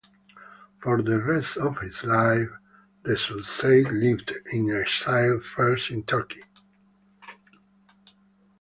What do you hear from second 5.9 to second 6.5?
in Turkey.